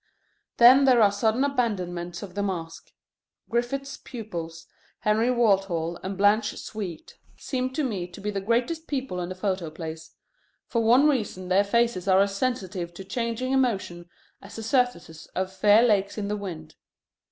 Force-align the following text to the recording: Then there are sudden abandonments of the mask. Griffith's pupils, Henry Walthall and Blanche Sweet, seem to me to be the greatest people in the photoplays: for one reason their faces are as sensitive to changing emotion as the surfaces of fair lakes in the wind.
Then 0.57 0.85
there 0.85 0.99
are 0.99 1.11
sudden 1.11 1.43
abandonments 1.43 2.23
of 2.23 2.33
the 2.33 2.41
mask. 2.41 2.89
Griffith's 3.51 3.97
pupils, 3.97 4.65
Henry 5.01 5.29
Walthall 5.29 5.97
and 6.01 6.17
Blanche 6.17 6.57
Sweet, 6.57 7.19
seem 7.37 7.71
to 7.73 7.83
me 7.83 8.07
to 8.07 8.19
be 8.19 8.31
the 8.31 8.41
greatest 8.41 8.87
people 8.87 9.19
in 9.21 9.29
the 9.29 9.35
photoplays: 9.35 10.15
for 10.65 10.81
one 10.83 11.07
reason 11.07 11.49
their 11.49 11.63
faces 11.63 12.07
are 12.07 12.19
as 12.19 12.35
sensitive 12.35 12.95
to 12.95 13.03
changing 13.03 13.51
emotion 13.51 14.09
as 14.41 14.55
the 14.55 14.63
surfaces 14.63 15.27
of 15.35 15.53
fair 15.53 15.83
lakes 15.83 16.17
in 16.17 16.29
the 16.29 16.35
wind. 16.35 16.77